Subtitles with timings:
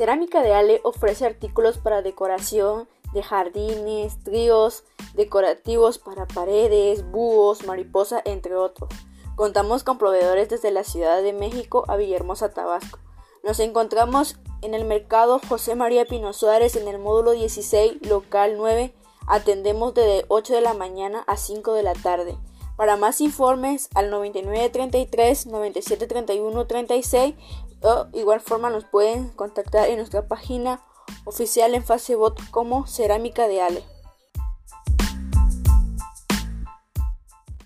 [0.00, 4.82] Cerámica de Ale ofrece artículos para decoración de jardines, tríos
[5.12, 8.88] decorativos para paredes, búhos, mariposa, entre otros.
[9.36, 12.98] Contamos con proveedores desde la Ciudad de México a Villahermosa, Tabasco.
[13.44, 18.94] Nos encontramos en el mercado José María Pino Suárez en el módulo 16, local 9.
[19.26, 22.38] Atendemos desde 8 de la mañana a 5 de la tarde.
[22.80, 27.34] Para más informes al 9933 9731 36
[27.82, 30.80] o igual forma nos pueden contactar en nuestra página
[31.26, 33.84] oficial en Facebook como Cerámica de Ale.